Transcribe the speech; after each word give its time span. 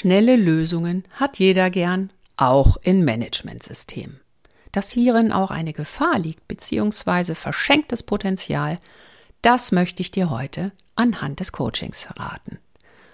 Schnelle 0.00 0.36
Lösungen 0.36 1.04
hat 1.12 1.38
jeder 1.38 1.68
gern, 1.68 2.08
auch 2.38 2.78
in 2.78 3.04
Managementsystemen. 3.04 4.18
Dass 4.72 4.90
hierin 4.90 5.30
auch 5.30 5.50
eine 5.50 5.74
Gefahr 5.74 6.18
liegt, 6.18 6.48
beziehungsweise 6.48 7.34
verschenktes 7.34 8.02
Potenzial, 8.02 8.78
das 9.42 9.72
möchte 9.72 10.00
ich 10.00 10.10
dir 10.10 10.30
heute 10.30 10.72
anhand 10.94 11.40
des 11.40 11.52
Coachings 11.52 12.04
verraten. 12.04 12.58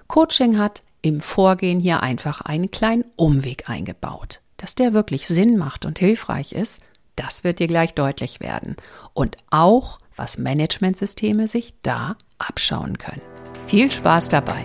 Coaching 0.06 0.58
hat 0.58 0.84
im 1.02 1.20
Vorgehen 1.20 1.80
hier 1.80 2.04
einfach 2.04 2.42
einen 2.42 2.70
kleinen 2.70 3.04
Umweg 3.16 3.68
eingebaut. 3.68 4.40
Dass 4.56 4.76
der 4.76 4.92
wirklich 4.92 5.26
Sinn 5.26 5.56
macht 5.56 5.86
und 5.86 5.98
hilfreich 5.98 6.52
ist, 6.52 6.78
das 7.16 7.42
wird 7.42 7.58
dir 7.58 7.66
gleich 7.66 7.94
deutlich 7.94 8.38
werden. 8.38 8.76
Und 9.12 9.38
auch, 9.50 9.98
was 10.14 10.38
Managementsysteme 10.38 11.48
sich 11.48 11.74
da 11.82 12.14
abschauen 12.38 12.96
können. 12.96 13.22
Viel 13.66 13.90
Spaß 13.90 14.28
dabei! 14.28 14.64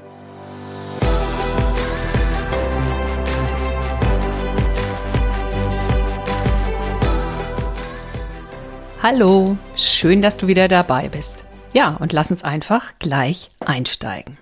Hallo, 9.03 9.57
schön, 9.75 10.21
dass 10.21 10.37
du 10.37 10.45
wieder 10.45 10.67
dabei 10.67 11.09
bist. 11.09 11.43
Ja, 11.73 11.95
und 11.95 12.13
lass 12.13 12.29
uns 12.29 12.43
einfach 12.43 12.99
gleich 12.99 13.47
einsteigen. 13.59 14.37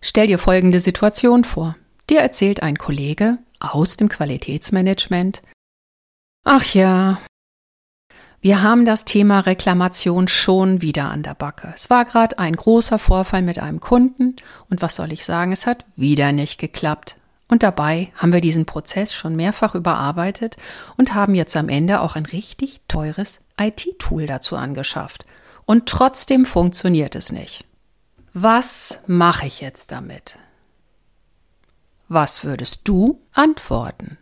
Stell 0.00 0.26
dir 0.26 0.40
folgende 0.40 0.80
Situation 0.80 1.44
vor. 1.44 1.76
Dir 2.10 2.18
erzählt 2.18 2.64
ein 2.64 2.76
Kollege 2.78 3.38
aus 3.60 3.96
dem 3.96 4.08
Qualitätsmanagement, 4.08 5.40
ach 6.42 6.74
ja, 6.74 7.20
wir 8.40 8.60
haben 8.60 8.84
das 8.84 9.04
Thema 9.04 9.38
Reklamation 9.38 10.26
schon 10.26 10.80
wieder 10.80 11.08
an 11.12 11.22
der 11.22 11.34
Backe. 11.34 11.72
Es 11.76 11.88
war 11.90 12.04
gerade 12.04 12.40
ein 12.40 12.56
großer 12.56 12.98
Vorfall 12.98 13.42
mit 13.42 13.60
einem 13.60 13.78
Kunden 13.78 14.34
und 14.68 14.82
was 14.82 14.96
soll 14.96 15.12
ich 15.12 15.24
sagen, 15.24 15.52
es 15.52 15.68
hat 15.68 15.84
wieder 15.94 16.32
nicht 16.32 16.58
geklappt. 16.58 17.18
Und 17.46 17.62
dabei 17.62 18.10
haben 18.16 18.32
wir 18.32 18.40
diesen 18.40 18.66
Prozess 18.66 19.14
schon 19.14 19.36
mehrfach 19.36 19.76
überarbeitet 19.76 20.56
und 20.96 21.14
haben 21.14 21.36
jetzt 21.36 21.54
am 21.56 21.68
Ende 21.68 22.00
auch 22.00 22.16
ein 22.16 22.26
richtig 22.26 22.80
teures 22.88 23.43
IT-Tool 23.58 24.26
dazu 24.26 24.56
angeschafft. 24.56 25.24
Und 25.66 25.86
trotzdem 25.86 26.44
funktioniert 26.44 27.14
es 27.14 27.32
nicht. 27.32 27.64
Was 28.32 28.98
mache 29.06 29.46
ich 29.46 29.60
jetzt 29.60 29.92
damit? 29.92 30.38
Was 32.08 32.44
würdest 32.44 32.80
du 32.84 33.20
antworten? 33.32 34.18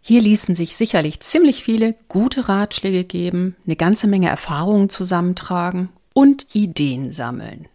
Hier 0.00 0.22
ließen 0.22 0.54
sich 0.54 0.76
sicherlich 0.76 1.20
ziemlich 1.20 1.62
viele 1.62 1.94
gute 2.08 2.48
Ratschläge 2.48 3.04
geben, 3.04 3.56
eine 3.66 3.76
ganze 3.76 4.06
Menge 4.06 4.28
Erfahrungen 4.28 4.88
zusammentragen 4.88 5.90
und 6.14 6.46
Ideen 6.54 7.12
sammeln. 7.12 7.68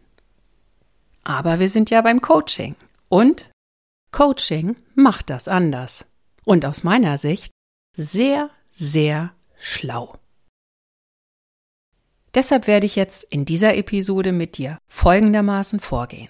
Aber 1.23 1.59
wir 1.59 1.69
sind 1.69 1.89
ja 1.89 2.01
beim 2.01 2.21
Coaching. 2.21 2.75
Und 3.09 3.49
Coaching 4.11 4.75
macht 4.95 5.29
das 5.29 5.47
anders. 5.47 6.05
Und 6.45 6.65
aus 6.65 6.83
meiner 6.83 7.17
Sicht 7.17 7.51
sehr, 7.95 8.49
sehr 8.75 9.33
schlau. 9.57 10.15
Deshalb 12.33 12.67
werde 12.67 12.85
ich 12.85 12.97
jetzt 12.97 13.23
in 13.23 13.45
dieser 13.45 13.75
Episode 13.77 14.33
mit 14.33 14.57
dir 14.57 14.77
folgendermaßen 14.89 15.79
vorgehen. 15.79 16.27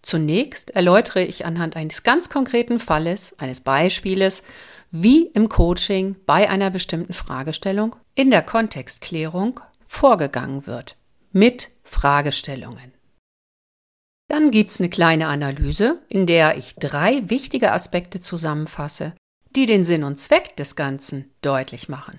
Zunächst 0.00 0.70
erläutere 0.70 1.22
ich 1.22 1.44
anhand 1.44 1.76
eines 1.76 2.02
ganz 2.02 2.30
konkreten 2.30 2.78
Falles, 2.78 3.38
eines 3.38 3.60
Beispieles, 3.60 4.42
wie 4.90 5.26
im 5.26 5.50
Coaching 5.50 6.16
bei 6.24 6.48
einer 6.48 6.70
bestimmten 6.70 7.12
Fragestellung 7.12 7.94
in 8.14 8.30
der 8.30 8.42
Kontextklärung 8.42 9.60
vorgegangen 9.86 10.66
wird. 10.66 10.96
Mit 11.32 11.70
Fragestellungen. 11.84 12.92
Dann 14.28 14.50
gibt's 14.50 14.80
eine 14.80 14.88
kleine 14.88 15.26
Analyse, 15.26 16.00
in 16.08 16.26
der 16.26 16.56
ich 16.56 16.74
drei 16.76 17.28
wichtige 17.28 17.72
Aspekte 17.72 18.20
zusammenfasse, 18.20 19.12
die 19.56 19.66
den 19.66 19.84
Sinn 19.84 20.04
und 20.04 20.18
Zweck 20.18 20.56
des 20.56 20.76
Ganzen 20.76 21.30
deutlich 21.42 21.88
machen. 21.88 22.18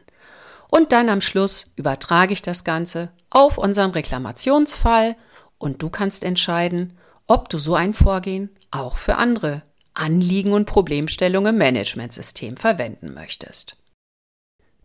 Und 0.70 0.92
dann 0.92 1.10
am 1.10 1.22
Schluss 1.22 1.72
übertrage 1.76 2.34
ich 2.34 2.42
das 2.42 2.64
Ganze 2.64 3.12
auf 3.30 3.58
unseren 3.58 3.92
Reklamationsfall 3.92 5.16
und 5.58 5.82
du 5.82 5.90
kannst 5.90 6.24
entscheiden, 6.24 6.98
ob 7.28 7.50
du 7.50 7.58
so 7.58 7.76
ein 7.76 7.94
Vorgehen 7.94 8.50
auch 8.72 8.98
für 8.98 9.18
andere 9.18 9.64
Anliegen 9.94 10.54
und 10.54 10.66
Problemstellungen 10.66 11.54
im 11.54 11.60
Managementsystem 11.60 12.58
verwenden 12.58 13.14
möchtest. 13.14 13.76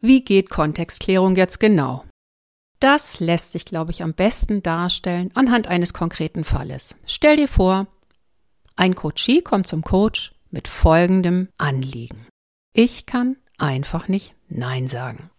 Wie 0.01 0.23
geht 0.23 0.51
Kontextklärung 0.51 1.37
jetzt 1.37 1.61
genau? 1.61 2.05
Das 2.81 3.21
lässt 3.21 3.53
sich, 3.53 3.65
glaube 3.65 3.93
ich, 3.93 4.03
am 4.03 4.13
besten 4.13 4.63
darstellen 4.63 5.31
anhand 5.35 5.67
eines 5.67 5.95
konkreten 5.95 6.45
Falles. 6.45 6.97
Stell 7.07 7.37
dir 7.37 7.49
vor, 7.49 7.87
ein 8.77 8.95
Coachee 8.95 9.41
kommt 9.41 9.67
zum 9.67 9.83
Coach 9.83 10.35
mit 10.51 10.69
folgendem 10.69 11.49
Anliegen. 11.57 12.27
Ich 12.79 13.07
kann 13.07 13.39
einfach 13.57 14.07
nicht 14.07 14.35
Nein 14.51 14.87
sagen. 14.87 15.31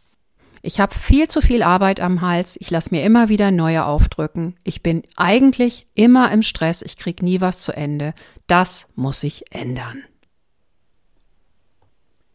Ich 0.63 0.79
habe 0.79 0.95
viel 0.95 1.27
zu 1.27 1.39
viel 1.39 1.61
Arbeit 1.61 1.99
am 1.99 2.21
Hals, 2.21 2.57
ich 2.59 2.71
lasse 2.71 2.89
mir 2.89 3.03
immer 3.03 3.29
wieder 3.29 3.51
neue 3.51 3.85
aufdrücken, 3.85 4.55
ich 4.63 4.81
bin 4.81 5.03
eigentlich 5.15 5.85
immer 5.93 6.31
im 6.31 6.41
Stress, 6.41 6.81
ich 6.81 6.97
kriege 6.97 7.23
nie 7.23 7.39
was 7.39 7.59
zu 7.59 7.77
Ende. 7.77 8.15
Das 8.47 8.87
muss 8.95 9.19
sich 9.19 9.53
ändern. 9.53 10.01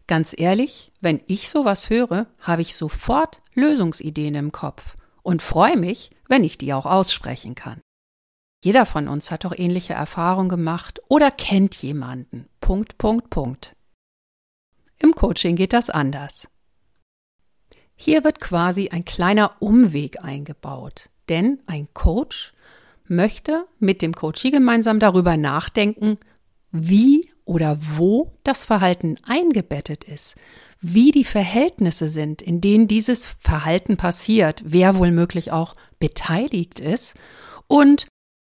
Ganz 0.07 0.37
ehrlich, 0.39 0.93
wenn 1.01 1.21
ich 1.27 1.51
sowas 1.51 1.91
höre, 1.91 2.29
habe 2.39 2.63
ich 2.63 2.77
sofort 2.77 3.43
Lösungsideen 3.55 4.37
im 4.37 4.53
Kopf 4.53 4.95
und 5.25 5.43
freue 5.43 5.77
mich, 5.77 6.13
wenn 6.29 6.45
ich 6.45 6.59
die 6.59 6.73
auch 6.73 6.87
aussprechen 6.87 7.57
kann. 7.57 7.81
Jeder 8.63 8.87
von 8.87 9.09
uns 9.09 9.33
hat 9.33 9.45
doch 9.45 9.59
ähnliche 9.59 9.95
Erfahrungen 9.95 10.49
gemacht 10.49 11.03
oder 11.09 11.33
kennt 11.33 11.75
jemanden. 11.83 12.47
Punkt, 12.61 12.99
Punkt, 12.99 13.31
Punkt. 13.31 13.75
Im 15.03 15.13
Coaching 15.15 15.57
geht 15.57 15.73
das 15.73 15.91
anders. 15.91 16.49
Hier 17.97 18.25
wird 18.25 18.41
quasi 18.41 18.89
ein 18.89 19.05
kleiner 19.05 19.61
Umweg 19.61 20.23
eingebaut, 20.23 21.11
denn 21.29 21.61
ein 21.67 21.89
Coach 21.93 22.53
möchte 23.07 23.67
mit 23.79 24.01
dem 24.01 24.15
Coachee 24.15 24.51
gemeinsam 24.51 24.99
darüber 25.01 25.37
nachdenken, 25.37 26.19
wie 26.71 27.31
oder 27.45 27.77
wo 27.81 28.33
das 28.45 28.65
Verhalten 28.65 29.17
eingebettet 29.25 30.05
ist, 30.05 30.37
wie 30.81 31.11
die 31.11 31.25
Verhältnisse 31.25 32.09
sind, 32.09 32.41
in 32.41 32.61
denen 32.61 32.89
dieses 32.89 33.37
Verhalten 33.41 33.97
passiert, 33.97 34.63
wer 34.65 34.97
wohl 34.97 35.11
möglich 35.11 35.51
auch 35.51 35.75
beteiligt 35.99 36.81
ist 36.81 37.17
und 37.67 38.07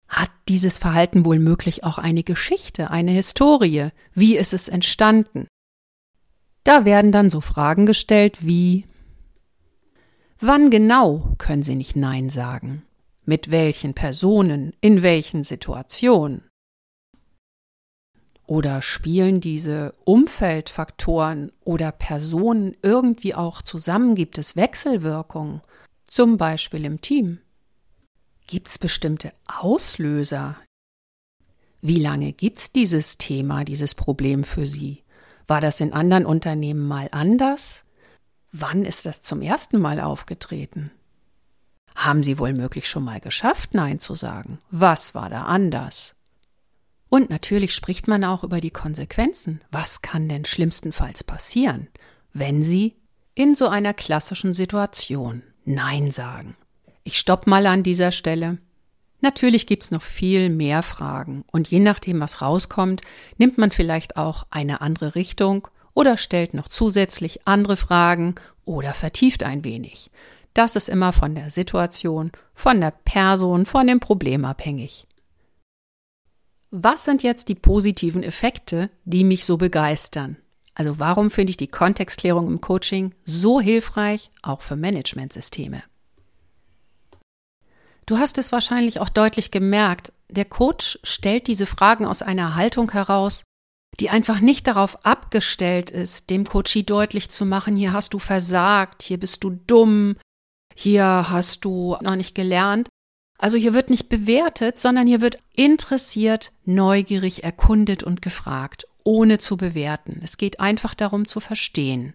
hat 0.08 0.30
dieses 0.48 0.78
Verhalten 0.78 1.24
wohl 1.24 1.38
möglich 1.38 1.84
auch 1.84 1.98
eine 1.98 2.24
Geschichte, 2.24 2.90
eine 2.90 3.12
Historie, 3.12 3.90
wie 4.12 4.36
ist 4.36 4.52
es 4.52 4.66
entstanden? 4.66 5.46
Da 6.64 6.84
werden 6.84 7.12
dann 7.12 7.30
so 7.30 7.40
Fragen 7.40 7.86
gestellt 7.86 8.38
wie 8.46 8.84
Wann 10.40 10.70
genau 10.70 11.34
können 11.36 11.62
Sie 11.62 11.74
nicht 11.74 11.96
Nein 11.96 12.30
sagen? 12.30 12.82
Mit 13.24 13.50
welchen 13.50 13.92
Personen? 13.94 14.74
In 14.80 15.02
welchen 15.02 15.44
Situationen? 15.44 16.48
Oder 18.46 18.82
spielen 18.82 19.40
diese 19.40 19.94
Umfeldfaktoren 20.04 21.52
oder 21.62 21.92
Personen 21.92 22.74
irgendwie 22.82 23.34
auch 23.34 23.62
zusammen? 23.62 24.14
Gibt 24.14 24.38
es 24.38 24.56
Wechselwirkungen, 24.56 25.60
zum 26.06 26.36
Beispiel 26.36 26.84
im 26.84 27.00
Team? 27.00 27.38
Gibt 28.46 28.66
es 28.66 28.78
bestimmte 28.78 29.32
Auslöser? 29.46 30.56
Wie 31.80 32.00
lange 32.00 32.32
gibt 32.32 32.58
es 32.58 32.72
dieses 32.72 33.18
Thema, 33.18 33.64
dieses 33.64 33.94
Problem 33.94 34.42
für 34.42 34.66
Sie? 34.66 35.04
War 35.46 35.60
das 35.60 35.80
in 35.80 35.92
anderen 35.92 36.26
Unternehmen 36.26 36.86
mal 36.86 37.08
anders? 37.12 37.84
Wann 38.52 38.84
ist 38.84 39.06
das 39.06 39.20
zum 39.20 39.42
ersten 39.42 39.80
Mal 39.80 40.00
aufgetreten? 40.00 40.90
Haben 41.94 42.22
Sie 42.22 42.38
wohl 42.38 42.52
möglich 42.52 42.88
schon 42.88 43.04
mal 43.04 43.20
geschafft, 43.20 43.74
Nein 43.74 43.98
zu 43.98 44.14
sagen? 44.14 44.58
Was 44.70 45.14
war 45.14 45.28
da 45.28 45.42
anders? 45.42 46.16
Und 47.08 47.28
natürlich 47.28 47.74
spricht 47.74 48.08
man 48.08 48.24
auch 48.24 48.44
über 48.44 48.60
die 48.60 48.70
Konsequenzen. 48.70 49.60
Was 49.70 50.00
kann 50.00 50.28
denn 50.28 50.44
schlimmstenfalls 50.44 51.24
passieren, 51.24 51.88
wenn 52.32 52.62
Sie 52.62 52.96
in 53.34 53.54
so 53.54 53.68
einer 53.68 53.94
klassischen 53.94 54.52
Situation 54.52 55.42
Nein 55.64 56.10
sagen? 56.10 56.56
Ich 57.02 57.18
stopp 57.18 57.46
mal 57.46 57.66
an 57.66 57.82
dieser 57.82 58.12
Stelle. 58.12 58.58
Natürlich 59.20 59.66
gibt's 59.66 59.90
noch 59.90 60.02
viel 60.02 60.48
mehr 60.48 60.82
Fragen 60.82 61.44
und 61.52 61.68
je 61.70 61.80
nachdem, 61.80 62.20
was 62.20 62.40
rauskommt, 62.40 63.02
nimmt 63.36 63.58
man 63.58 63.70
vielleicht 63.70 64.16
auch 64.16 64.46
eine 64.50 64.80
andere 64.80 65.14
Richtung 65.14 65.68
oder 65.94 66.16
stellt 66.16 66.54
noch 66.54 66.68
zusätzlich 66.68 67.46
andere 67.46 67.76
Fragen 67.76 68.36
oder 68.64 68.94
vertieft 68.94 69.42
ein 69.42 69.64
wenig. 69.64 70.10
Das 70.54 70.74
ist 70.74 70.88
immer 70.88 71.12
von 71.12 71.34
der 71.34 71.50
Situation, 71.50 72.32
von 72.54 72.80
der 72.80 72.92
Person, 72.92 73.66
von 73.66 73.86
dem 73.86 74.00
Problem 74.00 74.44
abhängig. 74.44 75.06
Was 76.70 77.04
sind 77.04 77.22
jetzt 77.22 77.48
die 77.48 77.54
positiven 77.54 78.22
Effekte, 78.22 78.90
die 79.04 79.24
mich 79.24 79.44
so 79.44 79.56
begeistern? 79.56 80.36
Also 80.74 80.98
warum 80.98 81.30
finde 81.30 81.50
ich 81.50 81.56
die 81.56 81.68
Kontextklärung 81.68 82.46
im 82.46 82.60
Coaching 82.60 83.14
so 83.24 83.60
hilfreich, 83.60 84.30
auch 84.42 84.62
für 84.62 84.76
Managementsysteme? 84.76 85.82
Du 88.10 88.18
hast 88.18 88.38
es 88.38 88.50
wahrscheinlich 88.50 88.98
auch 88.98 89.08
deutlich 89.08 89.52
gemerkt, 89.52 90.12
der 90.28 90.44
Coach 90.44 90.98
stellt 91.04 91.46
diese 91.46 91.64
Fragen 91.64 92.04
aus 92.04 92.22
einer 92.22 92.56
Haltung 92.56 92.90
heraus, 92.90 93.44
die 94.00 94.10
einfach 94.10 94.40
nicht 94.40 94.66
darauf 94.66 95.06
abgestellt 95.06 95.92
ist, 95.92 96.28
dem 96.28 96.44
Coachie 96.44 96.82
deutlich 96.82 97.28
zu 97.28 97.46
machen, 97.46 97.76
hier 97.76 97.92
hast 97.92 98.12
du 98.12 98.18
versagt, 98.18 99.04
hier 99.04 99.20
bist 99.20 99.44
du 99.44 99.50
dumm, 99.50 100.16
hier 100.74 101.26
hast 101.30 101.64
du 101.64 101.96
noch 102.00 102.16
nicht 102.16 102.34
gelernt. 102.34 102.88
Also 103.38 103.56
hier 103.56 103.74
wird 103.74 103.90
nicht 103.90 104.08
bewertet, 104.08 104.80
sondern 104.80 105.06
hier 105.06 105.20
wird 105.20 105.38
interessiert, 105.54 106.50
neugierig 106.64 107.44
erkundet 107.44 108.02
und 108.02 108.22
gefragt, 108.22 108.88
ohne 109.04 109.38
zu 109.38 109.56
bewerten. 109.56 110.20
Es 110.24 110.36
geht 110.36 110.58
einfach 110.58 110.96
darum 110.96 111.26
zu 111.26 111.38
verstehen. 111.38 112.14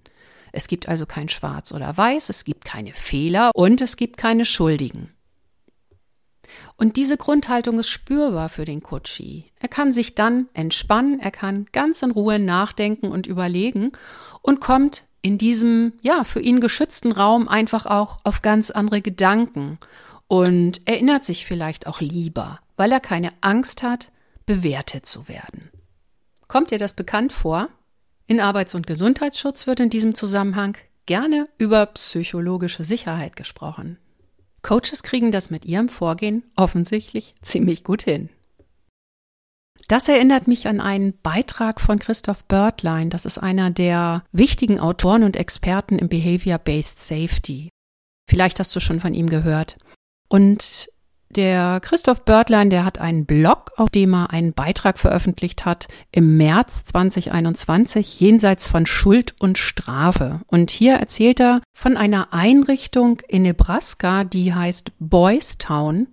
Es 0.51 0.68
gibt 0.68 0.89
also 0.89 1.06
kein 1.06 1.30
Schwarz 1.30 1.71
oder 1.71 1.95
Weiß, 1.95 2.27
es 2.27 2.44
gibt 2.44 2.65
keine 2.65 2.92
Fehler 2.92 3.51
und 3.56 3.80
es 3.80 3.95
gibt 3.95 4.18
keine 4.18 4.44
Schuldigen. 4.44 5.15
Und 6.78 6.98
diese 6.98 7.18
Grundhaltung 7.18 7.80
ist 7.80 7.90
spürbar 7.90 8.50
für 8.50 8.66
den 8.66 8.84
Kutschi. 8.84 9.52
Er 9.60 9.69
kann 9.69 9.94
sich 9.94 10.16
dann 10.16 10.48
entspannen, 10.54 11.19
er 11.19 11.31
kann 11.31 11.68
ganz 11.72 12.02
in 12.02 12.12
Ruhe 12.12 12.40
nachdenken 12.40 13.10
und 13.10 13.28
überlegen 13.28 13.92
und 14.42 14.60
kommt 14.62 15.06
in 15.22 15.38
diesem, 15.38 15.94
ja, 16.02 16.24
für 16.24 16.40
ihn 16.40 16.60
geschützten 16.60 17.12
Raum 17.12 17.48
einfach 17.48 17.86
auch 17.86 18.19
auf 18.24 18.42
ganz 18.42 18.69
andere 18.69 19.02
Gedanken 19.02 19.80
und 20.28 20.88
erinnert 20.88 21.25
sich 21.25 21.46
vielleicht 21.46 21.88
auch 21.88 22.02
lieber, 22.02 22.60
weil 22.78 22.92
er 22.92 23.00
keine 23.00 23.31
Angst 23.42 23.84
hat, 23.84 24.12
bewertet 24.46 25.06
zu 25.06 25.28
werden. 25.28 25.72
Kommt 26.48 26.72
dir 26.72 26.78
das 26.78 26.94
bekannt 26.94 27.34
vor? 27.34 27.69
In 28.28 28.40
Arbeits- 28.40 28.75
und 28.75 28.88
Gesundheitsschutz 28.88 29.68
wird 29.68 29.80
in 29.80 29.90
diesem 29.90 30.16
Zusammenhang 30.16 30.78
gerne 31.06 31.48
über 31.57 31.86
psychologische 31.88 32.84
Sicherheit 32.84 33.36
gesprochen. 33.36 33.98
Coaches 34.66 35.04
kriegen 35.04 35.32
das 35.32 35.52
mit 35.52 35.64
ihrem 35.66 35.90
Vorgehen 35.90 36.44
offensichtlich 36.56 37.36
ziemlich 37.44 37.84
gut 37.84 38.02
hin. 38.02 38.30
Das 39.88 40.08
erinnert 40.08 40.48
mich 40.48 40.68
an 40.68 40.82
einen 40.82 41.16
Beitrag 41.22 41.80
von 41.80 42.00
Christoph 42.00 42.46
Börtlein. 42.46 43.12
Das 43.12 43.26
ist 43.26 43.38
einer 43.38 43.70
der 43.70 44.24
wichtigen 44.32 44.80
Autoren 44.80 45.22
und 45.22 45.36
Experten 45.36 46.00
im 46.00 46.10
Behavior-Based 46.10 47.00
Safety. 47.00 47.70
Vielleicht 48.28 48.60
hast 48.60 48.76
du 48.76 48.80
schon 48.80 49.00
von 49.00 49.14
ihm 49.14 49.30
gehört. 49.30 49.78
Und 50.30 50.90
der 51.30 51.80
Christoph 51.81 52.24
Börtlein, 52.24 52.69
der 52.69 52.86
hat 52.86 53.00
einen 53.00 53.25
Blog, 53.25 53.72
auf 53.75 53.89
dem 53.89 54.13
er 54.13 54.30
einen 54.30 54.54
Beitrag 54.54 54.98
veröffentlicht 54.98 55.66
hat 55.66 55.88
im 56.12 56.38
März 56.38 56.86
2021, 56.86 58.19
jenseits 58.19 58.68
von 58.68 58.86
Schuld 58.86 59.36
und 59.39 59.57
Strafe. 59.57 60.42
Und 60.48 60.72
hier 60.72 60.95
erzählt 60.95 61.42
er 61.42 61.62
von 61.74 61.98
einer 61.98 62.33
Einrichtung 62.33 63.22
in 63.27 63.42
Nebraska, 63.42 64.24
die 64.24 64.54
heißt 64.54 64.92
Boys 65.00 65.57
Town. 65.57 66.07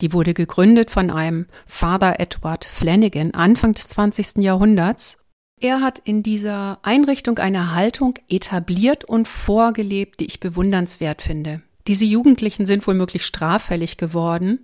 Die 0.00 0.12
wurde 0.12 0.34
gegründet 0.34 0.90
von 0.90 1.10
einem 1.10 1.46
Father 1.66 2.20
Edward 2.20 2.64
Flanagan 2.64 3.32
Anfang 3.32 3.74
des 3.74 3.88
20. 3.88 4.36
Jahrhunderts. 4.36 5.18
Er 5.60 5.80
hat 5.80 5.98
in 5.98 6.22
dieser 6.22 6.78
Einrichtung 6.82 7.38
eine 7.38 7.74
Haltung 7.74 8.14
etabliert 8.28 9.04
und 9.04 9.26
vorgelebt, 9.26 10.20
die 10.20 10.26
ich 10.26 10.38
bewundernswert 10.38 11.20
finde. 11.20 11.62
Diese 11.88 12.04
Jugendlichen 12.04 12.66
sind 12.66 12.86
womöglich 12.86 13.24
straffällig 13.24 13.96
geworden 13.96 14.60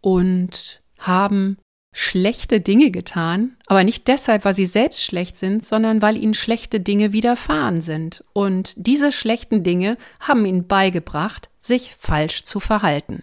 und 0.00 0.82
haben 0.98 1.58
schlechte 1.94 2.62
Dinge 2.62 2.90
getan, 2.90 3.56
aber 3.66 3.84
nicht 3.84 4.08
deshalb, 4.08 4.46
weil 4.46 4.54
sie 4.54 4.64
selbst 4.64 5.04
schlecht 5.04 5.36
sind, 5.36 5.66
sondern 5.66 6.00
weil 6.00 6.16
ihnen 6.16 6.32
schlechte 6.32 6.80
Dinge 6.80 7.12
widerfahren 7.12 7.82
sind. 7.82 8.24
Und 8.32 8.72
diese 8.76 9.12
schlechten 9.12 9.62
Dinge 9.62 9.98
haben 10.18 10.46
ihnen 10.46 10.66
beigebracht, 10.66 11.50
sich 11.58 11.94
falsch 11.98 12.44
zu 12.44 12.58
verhalten. 12.58 13.22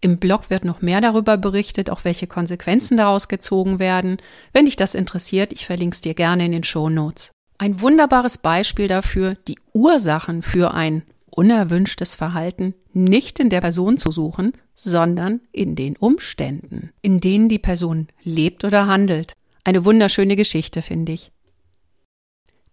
Im 0.00 0.18
Blog 0.18 0.50
wird 0.50 0.64
noch 0.64 0.82
mehr 0.82 1.00
darüber 1.00 1.36
berichtet, 1.36 1.90
auch 1.90 2.04
welche 2.04 2.26
Konsequenzen 2.26 2.96
daraus 2.96 3.28
gezogen 3.28 3.78
werden. 3.78 4.16
Wenn 4.52 4.66
dich 4.66 4.76
das 4.76 4.96
interessiert, 4.96 5.52
ich 5.52 5.66
verlinke 5.66 5.94
es 5.94 6.00
dir 6.00 6.14
gerne 6.14 6.46
in 6.46 6.52
den 6.52 6.64
Show 6.64 6.88
Notes. 6.88 7.30
Ein 7.58 7.80
wunderbares 7.80 8.38
Beispiel 8.38 8.88
dafür, 8.88 9.36
die 9.46 9.58
Ursachen 9.72 10.42
für 10.42 10.74
ein 10.74 11.02
unerwünschtes 11.38 12.16
Verhalten 12.16 12.74
nicht 12.92 13.38
in 13.38 13.48
der 13.48 13.60
Person 13.60 13.96
zu 13.96 14.10
suchen, 14.10 14.54
sondern 14.74 15.40
in 15.52 15.76
den 15.76 15.96
Umständen, 15.96 16.90
in 17.00 17.20
denen 17.20 17.48
die 17.48 17.60
Person 17.60 18.08
lebt 18.24 18.64
oder 18.64 18.88
handelt. 18.88 19.34
Eine 19.62 19.84
wunderschöne 19.84 20.34
Geschichte, 20.34 20.82
finde 20.82 21.12
ich. 21.12 21.30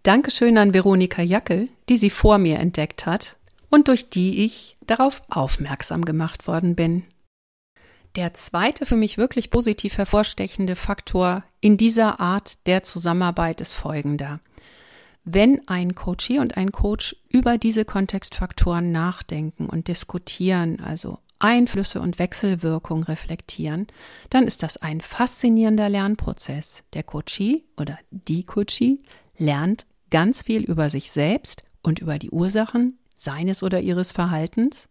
Dankeschön 0.02 0.58
an 0.58 0.74
Veronika 0.74 1.22
Jackel, 1.22 1.70
die 1.90 1.98
sie 1.98 2.10
vor 2.10 2.40
mir 2.40 2.58
entdeckt 2.58 3.06
hat 3.06 3.38
und 3.70 3.88
durch 3.88 4.10
die 4.10 4.44
ich 4.44 4.76
darauf 4.88 5.22
aufmerksam 5.30 6.04
gemacht 6.04 6.48
worden 6.48 6.76
bin. 6.76 7.04
Der 8.16 8.34
zweite 8.34 8.88
für 8.88 8.96
mich 8.96 9.20
wirklich 9.20 9.52
positiv 9.52 10.00
hervorstechende 10.00 10.76
Faktor 10.76 11.44
in 11.62 11.78
dieser 11.78 12.20
Art 12.20 12.58
der 12.66 12.82
Zusammenarbeit 12.82 13.62
ist 13.62 13.74
folgender 13.74 14.40
wenn 15.26 15.68
ein 15.68 15.96
Coachee 15.96 16.40
und 16.40 16.56
ein 16.56 16.72
Coach 16.72 17.16
über 17.30 17.58
diese 17.58 17.84
Kontextfaktoren 17.84 18.92
nachdenken 18.92 19.66
und 19.66 19.88
diskutieren, 19.88 20.80
also 20.80 21.18
Einflüsse 21.40 22.00
und 22.00 22.20
Wechselwirkung 22.20 23.04
reflektieren, 23.04 23.88
dann 24.30 24.46
ist 24.46 24.64
das 24.64 24.78
ein 24.78 25.02
faszinierender 25.02 25.90
Lernprozess. 25.90 26.84
Der 26.94 27.04
Coachee 27.04 27.66
oder 27.76 27.98
die 28.12 28.44
Coachee 28.44 29.00
lernt 29.38 29.86
ganz 30.12 30.44
viel 30.44 30.64
über 30.64 30.92
sich 30.92 31.12
selbst 31.12 31.64
und 31.82 32.00
über 32.00 32.20
die 32.20 32.30
Ursachen 32.30 33.00
seines 33.16 33.64
oder 33.64 33.82
ihres 33.82 34.12
Verhaltens. 34.12 34.88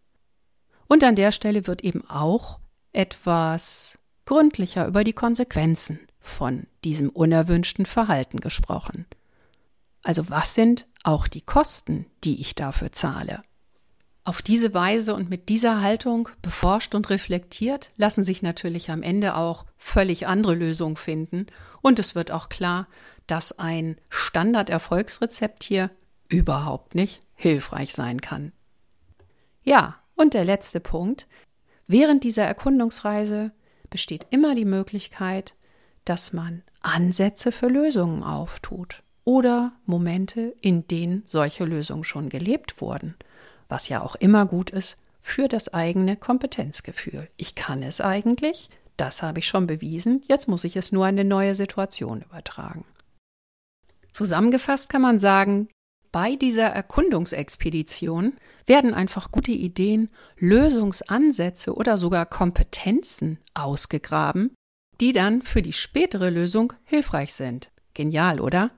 Und 0.87 1.03
an 1.03 1.15
der 1.15 1.31
Stelle 1.31 1.65
wird 1.65 1.83
eben 1.83 2.07
auch 2.09 2.59
etwas 2.91 3.97
gründlicher 4.25 4.85
über 4.87 5.03
die 5.03 5.13
Konsequenzen 5.13 5.99
von 6.19 6.67
diesem 6.83 7.09
unerwünschten 7.09 7.85
Verhalten 7.85 8.39
gesprochen. 8.39 9.05
Also 10.05 10.29
was 10.29 10.53
sind 10.53 10.85
auch 11.03 11.27
die 11.27 11.41
Kosten, 11.41 12.05
die 12.23 12.39
ich 12.39 12.53
dafür 12.53 12.91
zahle? 12.91 13.41
Auf 14.23 14.43
diese 14.43 14.75
Weise 14.75 15.15
und 15.15 15.31
mit 15.31 15.49
dieser 15.49 15.81
Haltung 15.81 16.29
beforscht 16.43 16.93
und 16.93 17.09
reflektiert 17.09 17.89
lassen 17.97 18.23
sich 18.23 18.43
natürlich 18.43 18.91
am 18.91 19.01
Ende 19.01 19.35
auch 19.35 19.65
völlig 19.77 20.27
andere 20.27 20.53
Lösungen 20.53 20.95
finden 20.95 21.47
und 21.81 21.97
es 21.97 22.13
wird 22.13 22.29
auch 22.29 22.49
klar, 22.49 22.87
dass 23.25 23.57
ein 23.57 23.99
Standard-Erfolgsrezept 24.09 25.63
hier 25.63 25.89
überhaupt 26.29 26.93
nicht 26.93 27.23
hilfreich 27.33 27.91
sein 27.91 28.21
kann. 28.21 28.51
Ja, 29.63 29.95
und 30.13 30.35
der 30.35 30.45
letzte 30.45 30.79
Punkt. 30.79 31.27
Während 31.87 32.23
dieser 32.23 32.45
Erkundungsreise 32.45 33.51
besteht 33.89 34.27
immer 34.29 34.53
die 34.53 34.65
Möglichkeit, 34.65 35.55
dass 36.03 36.31
man 36.31 36.61
Ansätze 36.83 37.51
für 37.51 37.67
Lösungen 37.67 38.21
auftut 38.21 39.01
oder 39.25 39.73
Momente, 39.85 40.55
in 40.61 40.87
denen 40.87 41.23
solche 41.25 41.65
Lösungen 41.65 42.05
schon 42.05 42.29
gelebt 42.29 42.79
wurden, 42.79 43.15
was 43.67 43.89
ja 43.89 44.01
auch 44.01 44.15
immer 44.15 44.45
gut 44.45 44.69
ist 44.69 44.97
für 45.21 45.47
das 45.47 45.73
eigene 45.73 46.15
Kompetenzgefühl. 46.15 47.27
Ich 47.35 47.55
kann 47.55 47.83
es 47.83 47.99
eigentlich, 47.99 48.69
das 48.95 49.23
habe 49.23 49.39
ich 49.39 49.47
schon 49.47 49.67
bewiesen, 49.67 50.23
jetzt 50.27 50.47
muss 50.47 50.63
ich 50.63 50.77
es 50.77 50.91
nur 50.91 51.05
an 51.05 51.15
eine 51.15 51.27
neue 51.27 51.55
Situation 51.55 52.21
übertragen. 52.21 52.85
Zusammengefasst 54.11 54.87
kann 54.87 55.01
man 55.01 55.19
sagen, 55.19 55.67
bei 56.11 56.37
dieser 56.37 56.67
Erkundungsexpedition 56.67 58.37
werden 58.65 58.93
einfach 58.93 59.31
gute 59.31 59.51
Ideen, 59.51 60.09
Lösungsansätze 60.37 61.75
oder 61.75 61.97
sogar 61.97 62.25
Kompetenzen 62.25 63.39
ausgegraben, 63.53 64.55
die 65.01 65.11
dann 65.11 65.41
für 65.41 65.61
die 65.61 65.73
spätere 65.73 66.29
Lösung 66.29 66.71
hilfreich 66.85 67.33
sind. 67.33 67.69
Genial, 67.93 68.39
oder? 68.39 68.71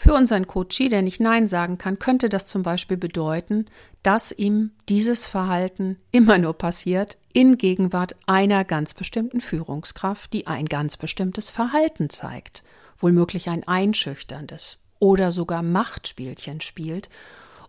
Für 0.00 0.14
unseren 0.14 0.46
Coachie, 0.46 0.88
der 0.88 1.02
nicht 1.02 1.18
Nein 1.18 1.48
sagen 1.48 1.76
kann, 1.76 1.98
könnte 1.98 2.28
das 2.28 2.46
zum 2.46 2.62
Beispiel 2.62 2.96
bedeuten, 2.96 3.66
dass 4.04 4.30
ihm 4.30 4.70
dieses 4.88 5.26
Verhalten 5.26 5.98
immer 6.12 6.38
nur 6.38 6.54
passiert 6.54 7.18
in 7.32 7.58
Gegenwart 7.58 8.14
einer 8.24 8.64
ganz 8.64 8.94
bestimmten 8.94 9.40
Führungskraft, 9.40 10.32
die 10.32 10.46
ein 10.46 10.66
ganz 10.66 10.98
bestimmtes 10.98 11.50
Verhalten 11.50 12.10
zeigt, 12.10 12.62
wohlmöglich 12.96 13.48
ein 13.48 13.66
einschüchterndes 13.66 14.78
oder 15.00 15.32
sogar 15.32 15.64
Machtspielchen 15.64 16.60
spielt 16.60 17.08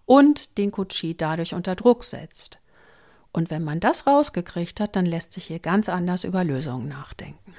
und 0.05 0.59
den 0.59 0.69
Coachie 0.69 1.17
dadurch 1.17 1.55
unter 1.55 1.75
Druck 1.75 2.03
setzt. 2.03 2.59
Und 3.33 3.50
wenn 3.50 3.63
man 3.63 3.79
das 3.79 4.05
rausgekriegt 4.05 4.79
hat, 4.79 4.95
dann 4.95 5.07
lässt 5.07 5.33
sich 5.33 5.45
hier 5.45 5.59
ganz 5.59 5.89
anders 5.89 6.25
über 6.25 6.43
Lösungen 6.43 6.89
nachdenken. 6.89 7.55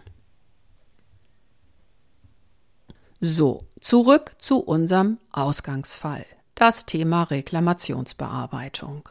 So, 3.23 3.67
zurück 3.81 4.37
zu 4.39 4.61
unserem 4.61 5.19
Ausgangsfall. 5.31 6.25
Das 6.55 6.87
Thema 6.87 7.25
Reklamationsbearbeitung. 7.25 9.11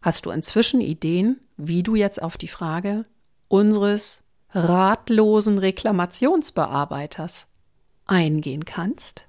Hast 0.00 0.24
du 0.24 0.30
inzwischen 0.30 0.80
Ideen, 0.80 1.40
wie 1.58 1.82
du 1.82 1.94
jetzt 1.94 2.22
auf 2.22 2.38
die 2.38 2.48
Frage 2.48 3.04
unseres 3.48 4.22
ratlosen 4.52 5.58
Reklamationsbearbeiters 5.58 7.48
eingehen 8.06 8.64
kannst? 8.64 9.26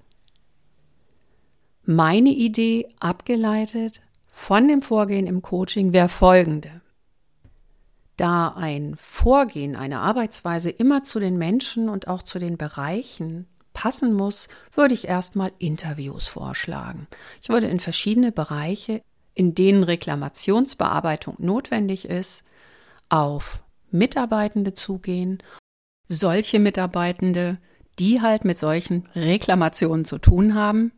Meine 1.84 2.29
Idee, 2.29 2.88
abgeleitet 3.01 4.00
von 4.31 4.70
dem 4.70 4.81
Vorgehen 4.81 5.27
im 5.27 5.41
Coaching, 5.41 5.91
wäre 5.91 6.08
folgende. 6.08 6.79
Da 8.21 8.49
ein 8.49 8.93
Vorgehen, 8.95 9.75
eine 9.75 9.97
Arbeitsweise 9.97 10.69
immer 10.69 11.03
zu 11.03 11.19
den 11.19 11.39
Menschen 11.39 11.89
und 11.89 12.07
auch 12.07 12.21
zu 12.21 12.37
den 12.37 12.55
Bereichen 12.55 13.47
passen 13.73 14.13
muss, 14.13 14.47
würde 14.71 14.93
ich 14.93 15.07
erstmal 15.07 15.51
Interviews 15.57 16.27
vorschlagen. 16.27 17.07
Ich 17.41 17.49
würde 17.49 17.65
in 17.65 17.79
verschiedene 17.79 18.31
Bereiche, 18.31 19.01
in 19.33 19.55
denen 19.55 19.81
Reklamationsbearbeitung 19.81 21.33
notwendig 21.39 22.05
ist, 22.05 22.43
auf 23.09 23.63
Mitarbeitende 23.89 24.75
zugehen, 24.75 25.41
solche 26.07 26.59
Mitarbeitende, 26.59 27.57
die 27.97 28.21
halt 28.21 28.45
mit 28.45 28.59
solchen 28.59 29.09
Reklamationen 29.15 30.05
zu 30.05 30.19
tun 30.19 30.53
haben, 30.53 30.91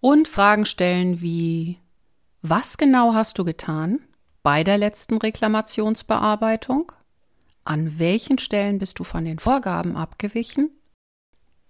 und 0.00 0.26
Fragen 0.26 0.66
stellen 0.66 1.20
wie, 1.20 1.78
was 2.42 2.76
genau 2.76 3.14
hast 3.14 3.38
du 3.38 3.44
getan 3.44 4.00
bei 4.42 4.64
der 4.64 4.78
letzten 4.78 5.18
Reklamationsbearbeitung? 5.18 6.92
An 7.64 7.98
welchen 7.98 8.38
Stellen 8.38 8.78
bist 8.78 8.98
du 8.98 9.04
von 9.04 9.24
den 9.24 9.38
Vorgaben 9.38 9.96
abgewichen? 9.96 10.70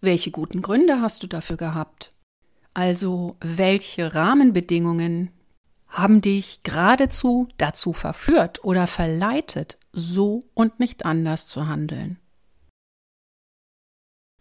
Welche 0.01 0.31
guten 0.31 0.63
Gründe 0.63 1.01
hast 1.01 1.23
du 1.23 1.27
dafür 1.27 1.57
gehabt? 1.57 2.11
Also 2.73 3.37
welche 3.41 4.15
Rahmenbedingungen 4.15 5.31
haben 5.89 6.21
dich 6.21 6.63
geradezu 6.63 7.49
dazu 7.59 7.93
verführt 7.93 8.65
oder 8.65 8.87
verleitet, 8.87 9.79
so 9.93 10.41
und 10.55 10.79
nicht 10.79 11.05
anders 11.05 11.49
zu 11.49 11.67
handeln? 11.67 12.19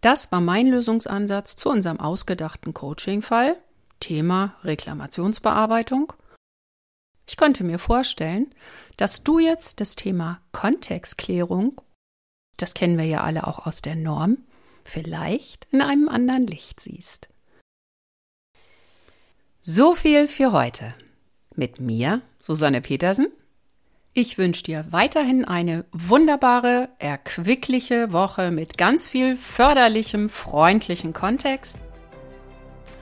Das 0.02 0.32
war 0.32 0.40
mein 0.40 0.68
Lösungsansatz 0.68 1.56
zu 1.56 1.70
unserem 1.70 2.00
ausgedachten 2.00 2.74
Coaching-Fall 2.74 3.58
Thema 4.00 4.56
Reklamationsbearbeitung. 4.64 6.14
Ich 7.30 7.38
könnte 7.38 7.64
mir 7.64 7.78
vorstellen, 7.78 8.48
dass 8.98 9.24
du 9.24 9.38
jetzt 9.38 9.82
das 9.82 9.96
Thema 9.96 10.42
Kontextklärung, 10.52 11.80
das 12.58 12.74
kennen 12.74 12.98
wir 12.98 13.06
ja 13.06 13.22
alle 13.22 13.46
auch 13.46 13.68
aus 13.68 13.84
der 13.84 13.96
Norm, 13.96 14.40
vielleicht 14.84 15.68
in 15.70 15.84
einem 15.84 16.10
anderen 16.10 16.48
Licht 16.48 16.80
siehst. 16.80 17.30
So 19.62 19.94
viel 19.94 20.26
für 20.26 20.54
heute. 20.54 20.96
Mit 21.54 21.80
mir, 21.80 22.24
Susanne 22.40 22.82
Petersen. 22.82 23.28
Ich 24.14 24.40
wünsche 24.40 24.64
dir 24.64 24.88
weiterhin 24.90 25.46
eine 25.46 25.86
wunderbare, 25.92 26.90
erquickliche 26.98 28.12
Woche 28.12 28.50
mit 28.50 28.80
ganz 28.80 29.08
viel 29.08 29.36
förderlichem, 29.36 30.30
freundlichem 30.30 31.14
Kontext 31.14 31.78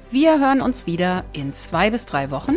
wir 0.10 0.40
hören 0.40 0.62
uns 0.62 0.86
wieder 0.86 1.26
in 1.34 1.54
zwei 1.54 1.92
bis 1.92 2.06
drei 2.06 2.32
Wochen. 2.32 2.56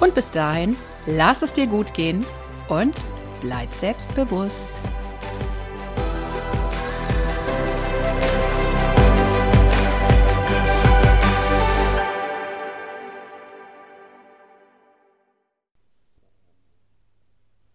Und 0.00 0.14
bis 0.14 0.30
dahin, 0.30 0.76
lass 1.06 1.42
es 1.42 1.52
dir 1.52 1.66
gut 1.66 1.94
gehen 1.94 2.24
und 2.68 2.94
bleib 3.40 3.72
selbstbewusst. 3.72 4.72